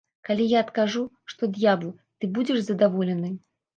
Калі 0.27 0.45
я 0.53 0.61
адкажу, 0.65 1.03
што 1.31 1.49
д'ябал, 1.57 1.93
ты 2.21 2.31
будзеш 2.39 2.59
задаволены? 2.71 3.29